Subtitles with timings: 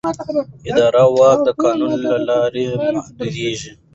[0.69, 3.71] اداري واک د قانون له لارې محدودېږي.